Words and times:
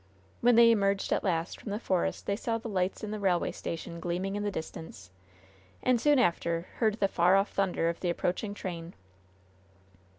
When 0.39 0.55
they 0.55 0.71
emerged 0.71 1.13
at 1.13 1.23
last 1.23 1.61
from 1.61 1.69
the 1.69 1.79
forest 1.79 2.25
they 2.25 2.35
saw 2.35 2.57
the 2.57 2.67
lights 2.67 3.03
in 3.03 3.11
the 3.11 3.19
railway 3.19 3.51
station 3.51 3.99
gleaming 3.99 4.35
in 4.35 4.41
the 4.41 4.49
distance, 4.49 5.11
and 5.83 6.01
soon 6.01 6.17
after 6.17 6.61
heard 6.77 6.95
the 6.99 7.07
far 7.07 7.35
off 7.35 7.49
thunder 7.51 7.87
of 7.87 7.99
the 7.99 8.09
approaching 8.09 8.55
train. 8.55 8.95